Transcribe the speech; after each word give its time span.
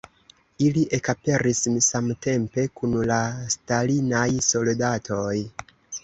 Ili 0.67 0.83
ekaperis 0.97 1.59
samtempe 1.87 2.63
kun 2.79 2.95
la 3.11 3.17
stalinaj 3.57 4.23
soldatoj. 4.47 5.35